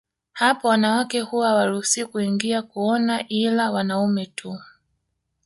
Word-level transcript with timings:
Hapo 0.33 0.67
wanawake 0.67 1.21
huwa 1.21 1.47
hawaruhusiwi 1.49 2.07
kuingia 2.07 2.61
kuona 2.61 3.27
ila 3.27 3.71
wanaume 3.71 4.25
tu 4.25 4.59